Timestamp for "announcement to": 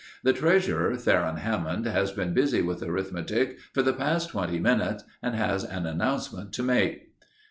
5.85-6.63